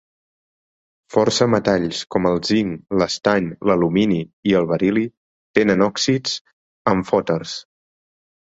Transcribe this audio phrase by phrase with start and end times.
[1.15, 4.19] Força metalls, com el zinc, l'estany, l'alumini
[4.53, 5.05] i el beril·li,
[5.61, 6.37] tenen òxids
[6.97, 7.57] amfòters.